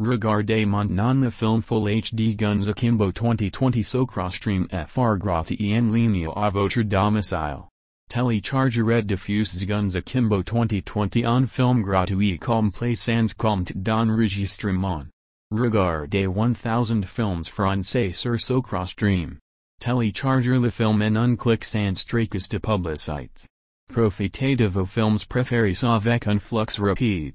[0.00, 6.50] Regardez maintenant le film Full HD Guns Akimbo 2020 Sokrostream FR gratis en ligne à
[6.50, 7.68] votre domicile.
[8.08, 15.06] Télécharger et diffuse Guns Akimbo 2020 on film gratuit complet sans compte d'enregistrement.
[15.52, 19.38] Regardez 1000 films français sur Sokrostream.
[19.78, 23.46] Télécharger le film en un clic sans tracas de publicités.
[23.92, 27.32] Profitez de vos films préférés avec un flux rapide.